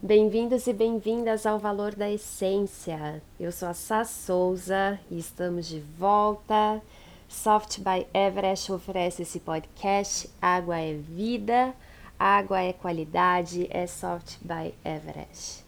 [0.00, 3.20] Bem-vindos e bem-vindas ao Valor da Essência.
[3.40, 6.80] Eu sou a Sá Souza e estamos de volta.
[7.28, 10.30] Soft by Everest oferece esse podcast.
[10.40, 11.74] Água é vida,
[12.16, 15.65] água é qualidade, é Soft by Everest.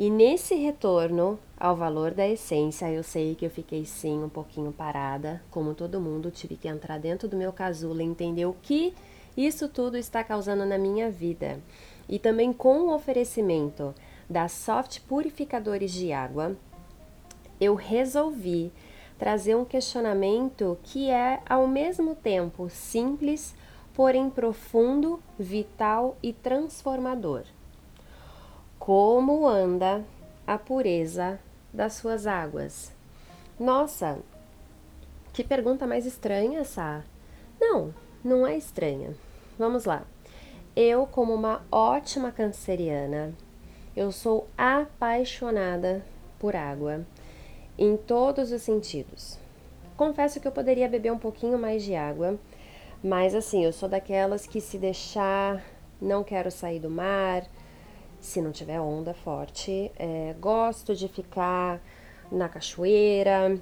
[0.00, 4.72] E nesse retorno ao valor da essência, eu sei que eu fiquei sim um pouquinho
[4.72, 8.94] parada, como todo mundo, tive que entrar dentro do meu casulo e entender o que
[9.36, 11.60] isso tudo está causando na minha vida.
[12.08, 13.94] E também com o oferecimento
[14.26, 16.56] da Soft Purificadores de Água,
[17.60, 18.72] eu resolvi
[19.18, 23.54] trazer um questionamento que é ao mesmo tempo simples,
[23.92, 27.42] porém profundo, vital e transformador.
[28.80, 30.02] Como anda
[30.46, 31.38] a pureza
[31.70, 32.90] das suas águas?
[33.58, 34.18] Nossa,
[35.34, 37.02] que pergunta mais estranha, Sá.
[37.60, 39.14] Não, não é estranha.
[39.58, 40.02] Vamos lá.
[40.74, 43.34] Eu, como uma ótima canceriana,
[43.94, 46.02] eu sou apaixonada
[46.38, 47.04] por água
[47.78, 49.38] em todos os sentidos.
[49.94, 52.38] Confesso que eu poderia beber um pouquinho mais de água,
[53.04, 55.62] mas assim, eu sou daquelas que se deixar,
[56.00, 57.46] não quero sair do mar,
[58.20, 59.90] se não tiver onda forte.
[59.96, 61.80] É, gosto de ficar
[62.30, 63.58] na cachoeira.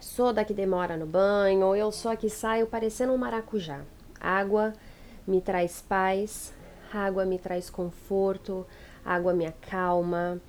[0.00, 1.74] Sou da que demora no banho.
[1.74, 3.82] Eu sou a que saio parecendo um maracujá.
[4.20, 4.72] Água
[5.26, 6.52] me traz paz,
[6.92, 8.66] água me traz conforto,
[9.04, 10.40] água me acalma.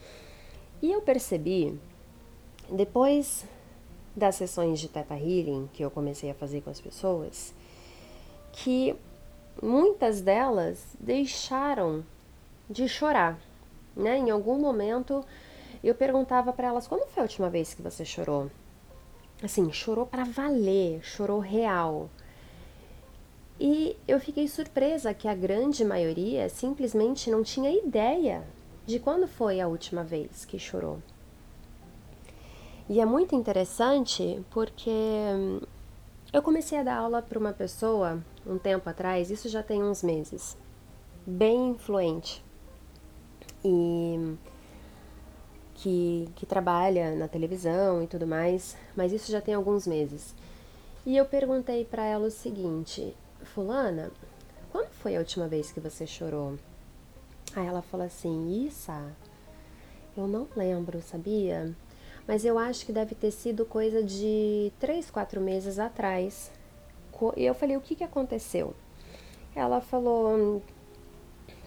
[0.82, 1.78] E eu percebi,
[2.72, 3.46] depois
[4.16, 7.54] das sessões de Teta Healing que eu comecei a fazer com as pessoas,
[8.52, 8.96] que
[9.62, 12.04] muitas delas deixaram
[12.70, 13.40] de chorar,
[13.96, 14.18] né?
[14.18, 15.26] Em algum momento
[15.84, 18.52] eu perguntava para elas: quando foi a última vez que você chorou?
[19.42, 22.10] Assim, chorou para valer, chorou real.
[23.60, 28.44] E eu fiquei surpresa que a grande maioria simplesmente não tinha ideia
[28.86, 31.00] de quando foi a última vez que chorou.
[32.88, 35.60] E é muito interessante porque hum,
[36.34, 40.02] eu comecei a dar aula para uma pessoa um tempo atrás, isso já tem uns
[40.02, 40.58] meses,
[41.26, 42.44] bem influente
[43.64, 44.38] e
[45.76, 50.36] que, que trabalha na televisão e tudo mais, mas isso já tem alguns meses.
[51.06, 54.12] E eu perguntei para ela o seguinte: Fulana,
[54.72, 56.56] quando foi a última vez que você chorou?
[57.56, 59.16] Aí ela falou assim: Issa,
[60.16, 61.74] eu não lembro, sabia?
[62.28, 66.52] Mas eu acho que deve ter sido coisa de três, quatro meses atrás.
[67.36, 68.76] E eu falei: o que, que aconteceu?
[69.56, 70.62] Ela falou: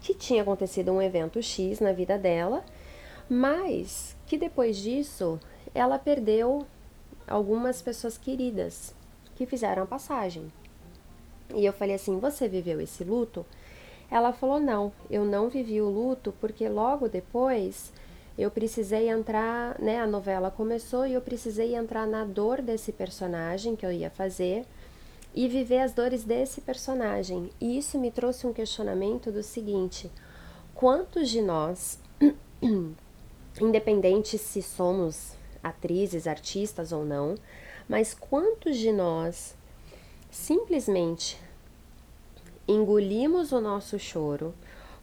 [0.02, 2.64] que tinha acontecido um evento X na vida dela,
[3.28, 5.38] mas que depois disso
[5.74, 6.66] ela perdeu
[7.26, 8.94] algumas pessoas queridas
[9.36, 10.52] que fizeram a passagem.
[11.54, 13.46] E eu falei assim: Você viveu esse luto?
[14.10, 17.92] Ela falou: Não, eu não vivi o luto porque logo depois
[18.36, 20.00] eu precisei entrar, né?
[20.00, 24.66] A novela começou e eu precisei entrar na dor desse personagem que eu ia fazer
[25.34, 27.50] e viver as dores desse personagem.
[27.60, 30.10] E isso me trouxe um questionamento do seguinte:
[30.74, 31.98] quantos de nós,
[33.60, 37.36] independente se somos atrizes, artistas ou não,
[37.88, 39.54] mas quantos de nós
[40.30, 41.38] simplesmente
[42.66, 44.54] engolimos o nosso choro,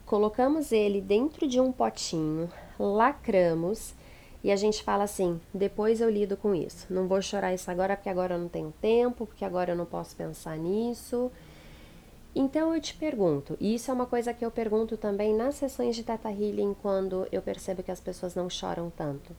[0.04, 3.94] colocamos ele dentro de um potinho, lacramos
[4.42, 6.86] e a gente fala assim: depois eu lido com isso.
[6.90, 9.86] Não vou chorar isso agora porque agora eu não tenho tempo, porque agora eu não
[9.86, 11.30] posso pensar nisso.
[12.34, 15.96] Então eu te pergunto, e isso é uma coisa que eu pergunto também nas sessões
[15.96, 19.34] de Teta Healing quando eu percebo que as pessoas não choram tanto.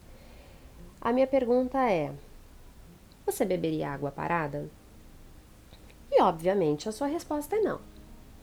[1.00, 2.12] A minha pergunta é:
[3.26, 4.68] você beberia água parada?
[6.10, 7.80] E obviamente a sua resposta é não.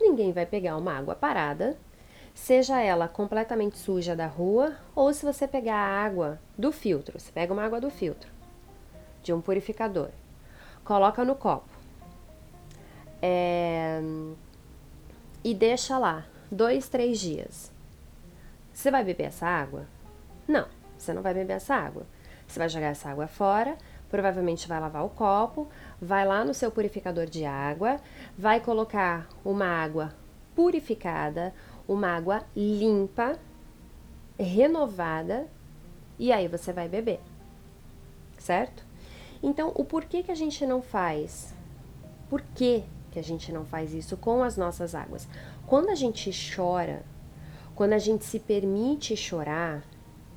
[0.02, 1.78] Ninguém vai pegar uma água parada
[2.40, 7.32] seja ela completamente suja da rua ou se você pegar a água do filtro, você
[7.32, 8.32] pega uma água do filtro,
[9.22, 10.10] de um purificador,
[10.84, 11.70] coloca no copo
[13.22, 14.02] é,
[15.44, 17.72] e deixa lá dois, três dias.
[18.74, 19.86] Você vai beber essa água?
[20.48, 20.66] Não,
[20.98, 22.04] você não vai beber essa água.
[22.48, 23.78] Você vai jogar essa água fora,
[24.10, 25.68] provavelmente vai lavar o copo,
[26.02, 27.98] vai lá no seu purificador de água,
[28.38, 30.14] vai colocar uma água
[30.56, 31.54] purificada,
[31.90, 33.38] uma água limpa,
[34.40, 35.48] renovada,
[36.18, 37.20] e aí você vai beber.
[38.38, 38.86] Certo?
[39.44, 41.54] Então, o porquê que a gente não faz?
[42.30, 45.28] Por que, que a gente não faz isso com as nossas águas?
[45.66, 47.04] Quando a gente chora,
[47.76, 49.84] quando a gente se permite chorar,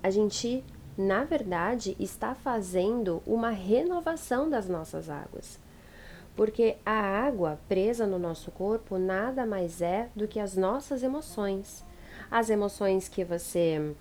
[0.02, 0.64] a gente
[0.96, 5.58] na verdade, está fazendo uma renovação das nossas águas.
[6.34, 11.84] Porque a água presa no nosso corpo nada mais é do que as nossas emoções.
[12.30, 13.94] As emoções que você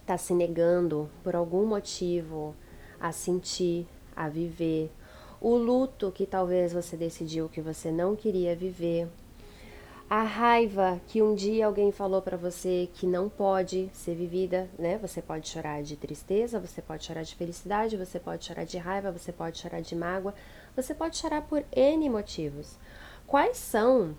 [0.00, 2.54] está se negando por algum motivo
[2.98, 4.90] a sentir, a viver.
[5.40, 9.08] O luto que talvez você decidiu que você não queria viver
[10.14, 14.98] a raiva que um dia alguém falou para você que não pode ser vivida, né?
[14.98, 19.10] Você pode chorar de tristeza, você pode chorar de felicidade, você pode chorar de raiva,
[19.10, 20.34] você pode chorar de mágoa,
[20.74, 22.78] você pode chorar por N motivos.
[23.26, 24.16] Quais são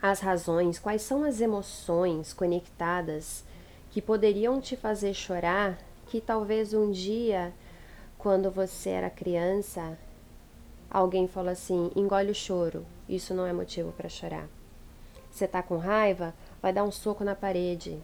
[0.00, 3.44] as razões, quais são as emoções conectadas
[3.90, 7.52] que poderiam te fazer chorar que talvez um dia,
[8.16, 9.98] quando você era criança,
[10.90, 14.48] alguém falou assim: engole o choro, isso não é motivo para chorar.
[15.30, 16.34] Você tá com raiva?
[16.60, 18.02] Vai dar um soco na parede.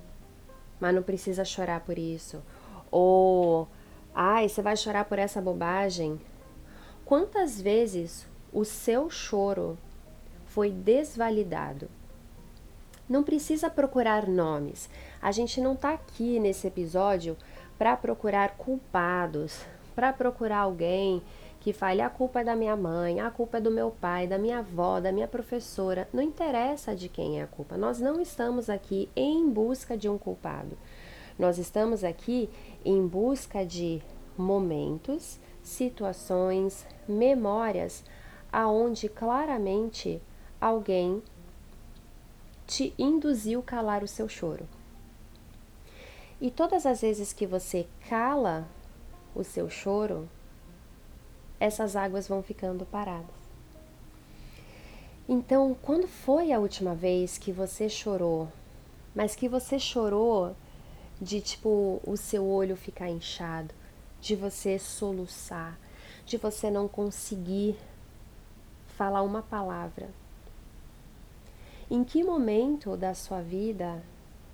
[0.78, 2.42] Mas não precisa chorar por isso.
[2.90, 3.66] Ou,
[4.14, 6.20] ai, você vai chorar por essa bobagem?
[7.04, 9.76] Quantas vezes o seu choro
[10.46, 11.88] foi desvalidado?
[13.06, 14.88] Não precisa procurar nomes.
[15.20, 17.36] A gente não está aqui nesse episódio
[17.76, 19.60] para procurar culpados,
[19.94, 21.22] para procurar alguém
[21.60, 24.38] que fale a culpa é da minha mãe, a culpa é do meu pai, da
[24.38, 26.08] minha avó, da minha professora.
[26.12, 27.76] Não interessa de quem é a culpa.
[27.76, 30.76] Nós não estamos aqui em busca de um culpado.
[31.38, 32.48] Nós estamos aqui
[32.84, 34.02] em busca de
[34.36, 38.04] momentos, situações, memórias
[38.52, 40.22] aonde claramente
[40.60, 41.20] alguém
[42.66, 44.68] te induziu calar o seu choro.
[46.40, 48.68] E todas as vezes que você cala
[49.34, 50.28] o seu choro,
[51.58, 53.34] essas águas vão ficando paradas.
[55.28, 58.48] Então, quando foi a última vez que você chorou,
[59.14, 60.54] mas que você chorou
[61.20, 63.74] de tipo o seu olho ficar inchado,
[64.24, 65.78] de você soluçar,
[66.24, 67.76] de você não conseguir
[68.96, 70.08] falar uma palavra?
[71.90, 74.02] Em que momento da sua vida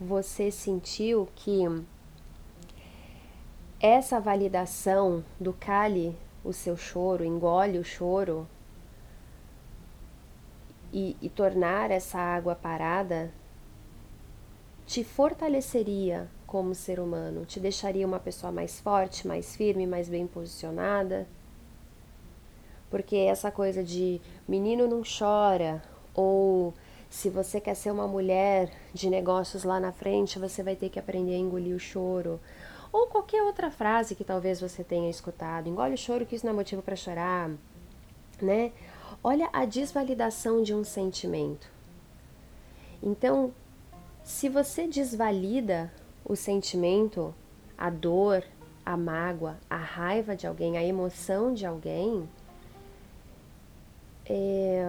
[0.00, 1.60] você sentiu que
[3.78, 8.48] essa validação do cale o seu choro, engole o choro
[10.92, 13.32] e, e tornar essa água parada,
[14.84, 20.26] te fortaleceria como ser humano, te deixaria uma pessoa mais forte, mais firme, mais bem
[20.26, 21.28] posicionada.
[22.90, 25.80] Porque essa coisa de menino não chora,
[26.12, 26.74] ou
[27.08, 30.98] se você quer ser uma mulher de negócios lá na frente, você vai ter que
[30.98, 32.40] aprender a engolir o choro
[32.92, 35.68] ou qualquer outra frase que talvez você tenha escutado.
[35.68, 37.48] Engole o choro que isso não é motivo para chorar,
[38.42, 38.72] né?
[39.22, 41.70] Olha a desvalidação de um sentimento.
[43.00, 43.54] Então,
[44.24, 45.92] se você desvalida
[46.24, 47.34] o sentimento,
[47.76, 48.44] a dor,
[48.84, 52.28] a mágoa, a raiva de alguém, a emoção de alguém,
[54.26, 54.84] é...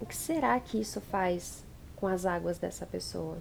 [0.00, 1.64] o que será que isso faz
[1.96, 3.38] com as águas dessa pessoa?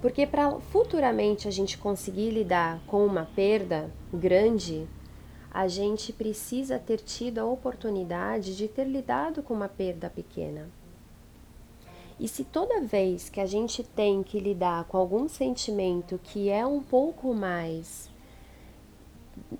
[0.00, 4.86] Porque para futuramente a gente conseguir lidar com uma perda grande,
[5.50, 10.68] a gente precisa ter tido a oportunidade de ter lidado com uma perda pequena.
[12.18, 16.66] E se toda vez que a gente tem que lidar com algum sentimento que é
[16.66, 18.10] um pouco mais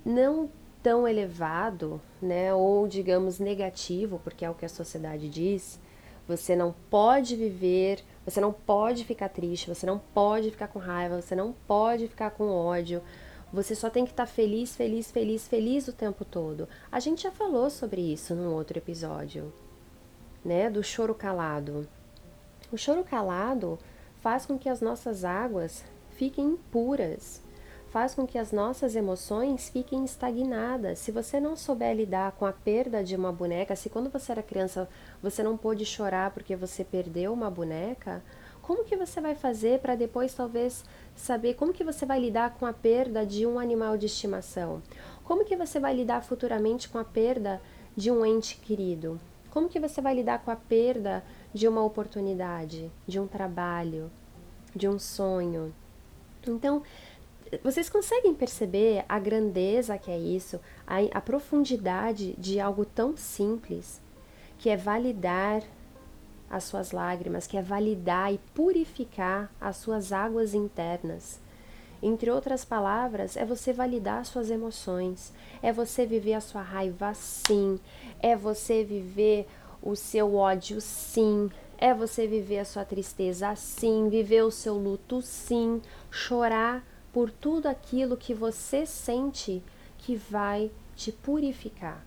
[0.05, 0.51] não
[0.83, 5.79] tão elevado, né, ou digamos negativo, porque é o que a sociedade diz,
[6.27, 11.23] você não pode viver, você não pode ficar triste, você não pode ficar com raiva,
[11.23, 13.03] você não pode ficar com ódio.
[13.51, 16.69] Você só tem que estar tá feliz, feliz, feliz, feliz o tempo todo.
[16.93, 19.51] A gente já falou sobre isso num outro episódio,
[20.45, 20.69] né?
[20.69, 21.89] Do choro calado.
[22.73, 23.79] O choro calado
[24.21, 27.41] faz com que as nossas águas fiquem impuras
[27.91, 30.99] faz com que as nossas emoções fiquem estagnadas.
[30.99, 34.43] Se você não souber lidar com a perda de uma boneca, se quando você era
[34.43, 34.89] criança
[35.23, 38.23] você não pôde chorar porque você perdeu uma boneca,
[38.61, 40.85] como que você vai fazer para depois talvez
[41.17, 44.83] saber como que você vai lidar com a perda de um animal de estimação?
[45.25, 47.61] Como que você vai lidar futuramente com a perda
[47.97, 49.19] de um ente querido?
[49.51, 54.11] Como que você vai lidar com a perda de uma oportunidade, de um trabalho,
[54.75, 55.75] de um sonho?
[56.47, 56.83] Então,
[57.63, 64.01] vocês conseguem perceber a grandeza que é isso, a, a profundidade de algo tão simples,
[64.59, 65.63] que é validar
[66.51, 71.41] as suas lágrimas, que é validar e purificar as suas águas internas.
[72.03, 77.81] Entre outras palavras, é você validar suas emoções, é você viver a sua raiva sim,
[78.21, 79.49] é você viver
[79.89, 85.23] o seu ódio sim, é você viver a sua tristeza sim, viver o seu luto
[85.23, 85.81] sim,
[86.11, 89.63] chorar por tudo aquilo que você sente
[89.97, 92.05] que vai te purificar.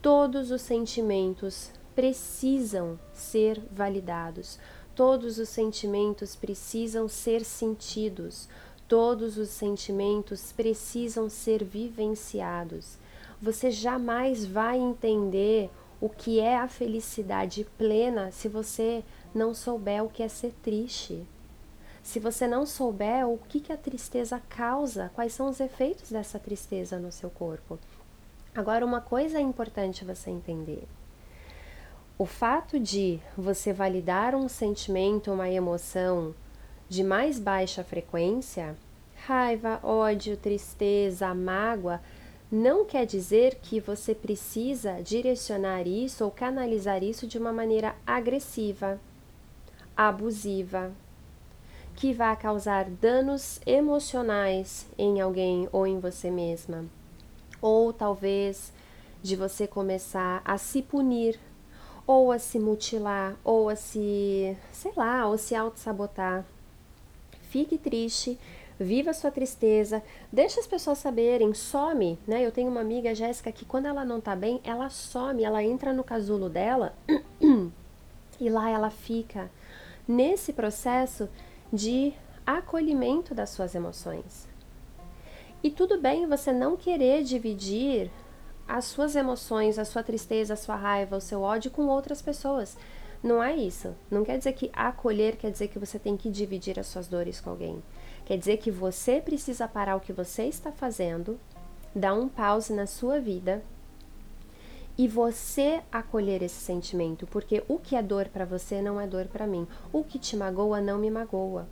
[0.00, 4.56] Todos os sentimentos precisam ser validados,
[4.94, 8.48] todos os sentimentos precisam ser sentidos,
[8.86, 12.96] todos os sentimentos precisam ser vivenciados.
[13.42, 15.68] Você jamais vai entender
[16.00, 19.02] o que é a felicidade plena se você
[19.34, 21.26] não souber o que é ser triste.
[22.02, 26.38] Se você não souber o que, que a tristeza causa, quais são os efeitos dessa
[26.38, 27.78] tristeza no seu corpo.
[28.54, 30.86] Agora, uma coisa é importante você entender.
[32.18, 36.34] O fato de você validar um sentimento, uma emoção
[36.88, 38.76] de mais baixa frequência,
[39.26, 42.00] raiva, ódio, tristeza, mágoa,
[42.50, 49.00] não quer dizer que você precisa direcionar isso ou canalizar isso de uma maneira agressiva,
[49.96, 50.92] abusiva,
[51.94, 56.84] que vai causar danos emocionais em alguém ou em você mesma
[57.60, 58.72] ou talvez
[59.22, 61.38] de você começar a se punir,
[62.06, 66.44] ou a se mutilar, ou a se, sei lá, ou se auto-sabotar.
[67.50, 68.38] Fique triste,
[68.78, 70.02] viva sua tristeza,
[70.32, 72.44] deixa as pessoas saberem, some, né?
[72.44, 75.92] Eu tenho uma amiga, Jéssica, que quando ela não tá bem, ela some, ela entra
[75.92, 76.94] no casulo dela
[78.40, 79.50] e lá ela fica
[80.06, 81.28] nesse processo
[81.72, 82.12] de
[82.46, 84.46] acolhimento das suas emoções.
[85.62, 88.10] E tudo bem você não querer dividir
[88.68, 92.76] as suas emoções, a sua tristeza, a sua raiva, o seu ódio com outras pessoas.
[93.22, 93.94] Não é isso.
[94.10, 97.40] Não quer dizer que acolher quer dizer que você tem que dividir as suas dores
[97.40, 97.82] com alguém.
[98.26, 101.38] Quer dizer que você precisa parar o que você está fazendo,
[101.94, 103.62] dar um pause na sua vida
[104.98, 109.26] e você acolher esse sentimento, porque o que é dor para você não é dor
[109.26, 109.64] para mim.
[109.92, 111.68] O que te magoa não me magoa.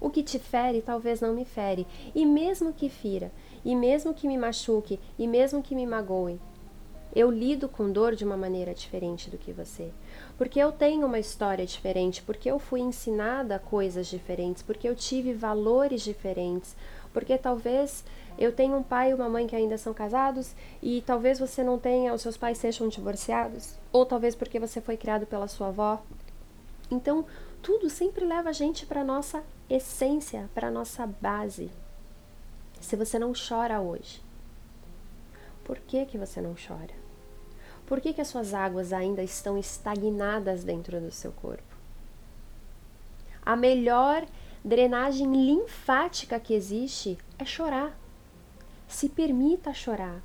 [0.00, 3.32] O que te fere talvez não me fere, e mesmo que fira,
[3.64, 6.38] e mesmo que me machuque, e mesmo que me magoe,
[7.16, 9.90] eu lido com dor de uma maneira diferente do que você.
[10.36, 15.32] Porque eu tenho uma história diferente, porque eu fui ensinada coisas diferentes, porque eu tive
[15.32, 16.76] valores diferentes,
[17.14, 18.04] porque talvez
[18.38, 21.78] eu tenha um pai e uma mãe que ainda são casados e talvez você não
[21.78, 26.02] tenha, os seus pais sejam divorciados, ou talvez porque você foi criado pela sua avó.
[26.90, 27.24] Então,
[27.62, 31.70] tudo sempre leva a gente para nossa essência, para nossa base.
[32.78, 34.20] Se você não chora hoje,
[35.64, 37.05] por que que você não chora?
[37.86, 41.76] Por que que as suas águas ainda estão estagnadas dentro do seu corpo?
[43.44, 44.26] A melhor
[44.64, 47.96] drenagem linfática que existe é chorar.
[48.88, 50.20] Se permita chorar.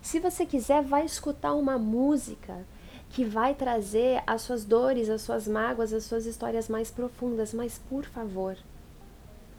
[0.00, 2.64] Se você quiser, vai escutar uma música
[3.10, 7.80] que vai trazer as suas dores, as suas mágoas, as suas histórias mais profundas, mas
[7.88, 8.56] por favor,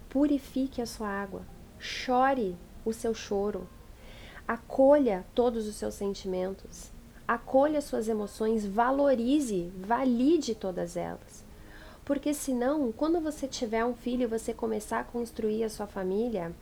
[0.09, 1.41] purifique a sua água,
[1.79, 3.67] chore o seu choro,
[4.47, 6.91] acolha todos os seus sentimentos,
[7.27, 11.43] acolha suas emoções, valorize, valide todas elas.
[12.03, 16.53] Porque senão, quando você tiver um filho e você começar a construir a sua família,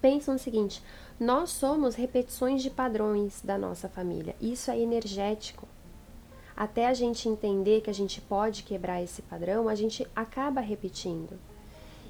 [0.00, 0.82] pensa no seguinte:
[1.20, 4.34] nós somos repetições de padrões da nossa família.
[4.40, 5.68] Isso é energético
[6.56, 11.38] até a gente entender que a gente pode quebrar esse padrão, a gente acaba repetindo.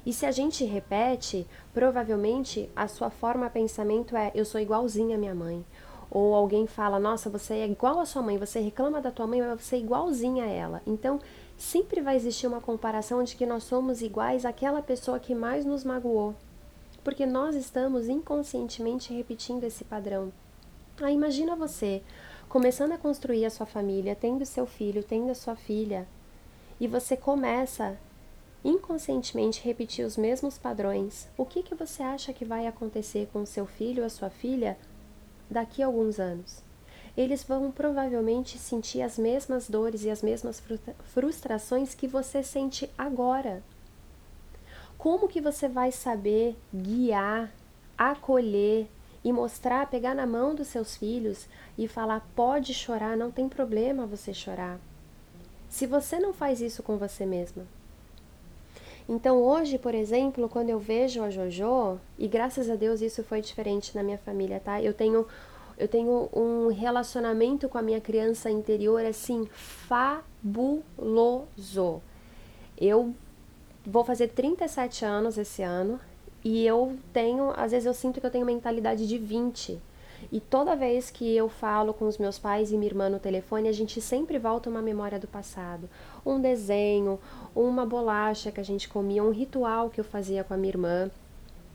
[0.07, 5.17] E se a gente repete, provavelmente a sua forma de pensamento é: eu sou igualzinha
[5.17, 5.65] à minha mãe.
[6.09, 9.41] Ou alguém fala: nossa, você é igual à sua mãe, você reclama da tua mãe,
[9.41, 10.81] mas você é igualzinha a ela.
[10.87, 11.19] Então,
[11.57, 15.83] sempre vai existir uma comparação de que nós somos iguais àquela pessoa que mais nos
[15.83, 16.33] magoou.
[17.03, 20.31] Porque nós estamos inconscientemente repetindo esse padrão.
[21.01, 22.01] Aí imagina você
[22.47, 26.07] começando a construir a sua família, tendo seu filho, tendo a sua filha,
[26.79, 27.97] e você começa
[28.67, 33.65] inconscientemente repetir os mesmos padrões, o que, que você acha que vai acontecer com seu
[33.65, 34.77] filho ou a sua filha
[35.49, 36.61] daqui a alguns anos?
[37.15, 40.61] Eles vão provavelmente sentir as mesmas dores e as mesmas
[41.05, 43.63] frustrações que você sente agora.
[44.97, 47.51] Como que você vai saber guiar,
[47.97, 48.87] acolher,
[49.23, 51.47] e mostrar, pegar na mão dos seus filhos
[51.77, 54.79] e falar: pode chorar, não tem problema você chorar.
[55.69, 57.67] Se você não faz isso com você mesma.
[59.07, 63.39] Então hoje, por exemplo, quando eu vejo a Jojo, e graças a Deus isso foi
[63.41, 64.81] diferente na minha família, tá?
[64.81, 65.25] Eu tenho
[65.77, 70.81] eu tenho um relacionamento com a minha criança interior assim fabuloso.
[72.75, 73.13] Eu
[73.85, 75.99] vou fazer 37 anos esse ano
[76.43, 79.79] e eu tenho, às vezes eu sinto que eu tenho mentalidade de 20.
[80.31, 83.69] E toda vez que eu falo com os meus pais e minha irmã no telefone,
[83.69, 85.89] a gente sempre volta uma memória do passado.
[86.25, 87.19] Um desenho,
[87.55, 91.11] uma bolacha que a gente comia, um ritual que eu fazia com a minha irmã.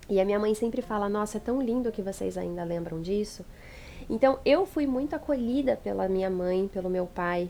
[0.08, 3.44] E a minha mãe sempre fala: Nossa, é tão lindo que vocês ainda lembram disso.
[4.11, 7.49] Então eu fui muito acolhida pela minha mãe, pelo meu pai,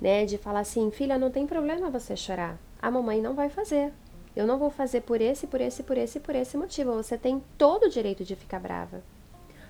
[0.00, 0.24] né?
[0.24, 2.58] De falar assim: Filha, não tem problema você chorar.
[2.80, 3.92] A mamãe não vai fazer.
[4.36, 6.92] Eu não vou fazer por esse, por esse, por esse, por esse motivo.
[6.92, 9.02] Você tem todo o direito de ficar brava.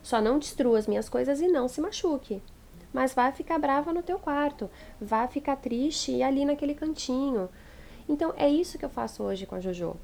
[0.06, 2.40] Só não destrua as minhas coisas e não se machuque.
[2.92, 4.70] Mas vá ficar brava no teu quarto,
[5.00, 7.48] vá ficar triste e ali naquele cantinho.
[8.08, 9.96] Então é isso que eu faço hoje com a Jojo.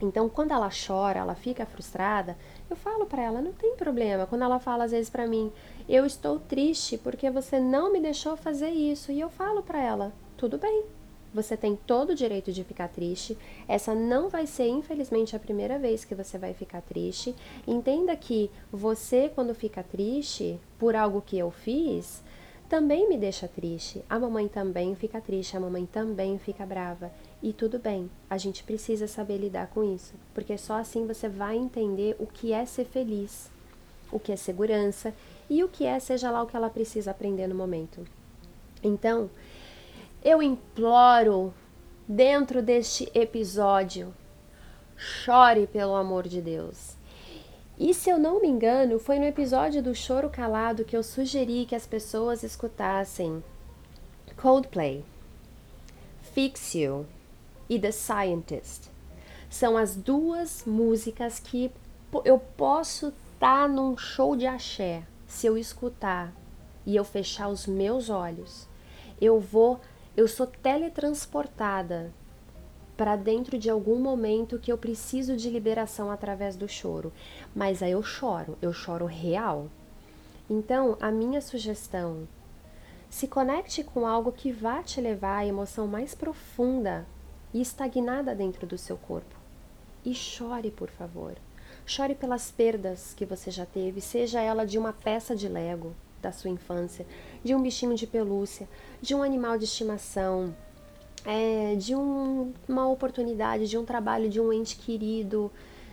[0.00, 2.36] Então, quando ela chora, ela fica frustrada,
[2.68, 4.26] eu falo para ela, não tem problema.
[4.26, 5.52] Quando ela fala às vezes para mim,
[5.88, 10.12] eu estou triste porque você não me deixou fazer isso, e eu falo para ela,
[10.36, 10.84] tudo bem,
[11.32, 13.36] você tem todo o direito de ficar triste.
[13.66, 17.34] Essa não vai ser, infelizmente, a primeira vez que você vai ficar triste.
[17.66, 22.22] Entenda que você, quando fica triste por algo que eu fiz,
[22.68, 24.02] também me deixa triste.
[24.08, 27.12] A mamãe também fica triste, a mamãe também fica brava.
[27.42, 31.56] E tudo bem, a gente precisa saber lidar com isso, porque só assim você vai
[31.56, 33.50] entender o que é ser feliz,
[34.10, 35.12] o que é segurança
[35.50, 38.06] e o que é, seja lá o que ela precisa aprender no momento.
[38.82, 39.28] Então,
[40.24, 41.52] eu imploro,
[42.06, 44.14] dentro deste episódio,
[44.96, 46.96] chore pelo amor de Deus.
[47.78, 51.66] E se eu não me engano, foi no episódio do Choro Calado que eu sugeri
[51.66, 53.42] que as pessoas escutassem
[54.36, 55.04] Coldplay,
[56.32, 57.06] Fix You
[57.68, 58.90] e The Scientist.
[59.50, 61.72] São as duas músicas que
[62.24, 66.32] eu posso estar tá num show de axé se eu escutar
[66.86, 68.68] e eu fechar os meus olhos.
[69.20, 69.80] Eu vou
[70.16, 72.12] eu sou teletransportada
[72.96, 77.12] para dentro de algum momento que eu preciso de liberação através do choro.
[77.54, 79.68] Mas aí eu choro, eu choro real.
[80.48, 82.28] Então, a minha sugestão,
[83.08, 87.06] se conecte com algo que vá te levar à emoção mais profunda
[87.52, 89.34] e estagnada dentro do seu corpo.
[90.04, 91.34] E chore, por favor.
[91.86, 96.32] Chore pelas perdas que você já teve, seja ela de uma peça de Lego, da
[96.32, 97.06] sua infância,
[97.42, 98.68] de um bichinho de pelúcia,
[99.00, 100.54] de um animal de estimação,
[101.24, 105.50] é, de um, uma oportunidade, de um trabalho de um ente querido,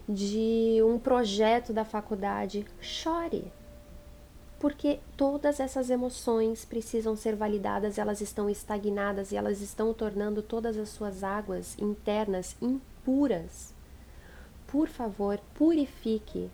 [0.07, 2.65] de um projeto da faculdade.
[2.81, 3.51] Chore!
[4.59, 10.77] Porque todas essas emoções precisam ser validadas, elas estão estagnadas e elas estão tornando todas
[10.77, 13.73] as suas águas internas impuras.
[14.67, 16.49] Por favor, purifique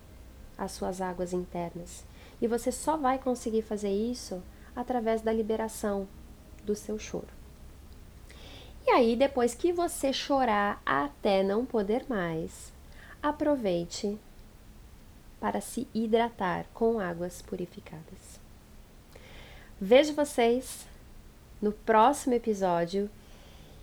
[0.56, 2.04] as suas águas internas.
[2.40, 4.40] E você só vai conseguir fazer isso
[4.76, 6.06] através da liberação
[6.64, 7.34] do seu choro.
[8.86, 12.72] E aí, depois que você chorar até não poder mais,
[13.20, 14.16] aproveite
[15.40, 18.38] para se hidratar com águas purificadas.
[19.80, 20.86] Vejo vocês
[21.60, 23.10] no próximo episódio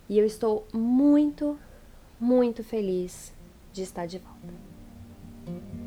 [0.08, 1.58] e eu estou muito,
[2.20, 3.34] muito feliz
[3.72, 5.83] de estar de volta.